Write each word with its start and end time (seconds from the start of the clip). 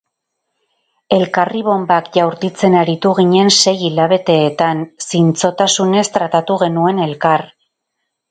Elkarri 1.17 1.59
bonbak 1.67 2.07
jaurtitzen 2.15 2.77
aritu 2.79 3.11
ginen 3.19 3.53
sei 3.57 3.75
hilabeteetan, 3.89 4.81
zintzotasunez 5.09 6.05
tratatu 6.19 6.57
genuen 6.65 7.03
elkar. 7.05 7.45